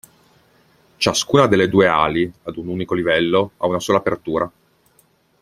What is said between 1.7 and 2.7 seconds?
ali, ad un